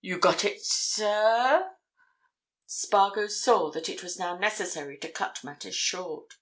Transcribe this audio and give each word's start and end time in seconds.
You 0.00 0.18
got 0.18 0.42
it, 0.42 0.64
sir—" 0.64 1.72
Spargo 2.64 3.26
saw 3.26 3.70
that 3.72 3.90
it 3.90 4.02
was 4.02 4.18
now 4.18 4.38
necessary 4.38 4.96
to 4.96 5.12
cut 5.12 5.44
matters 5.44 5.74
short. 5.76 6.32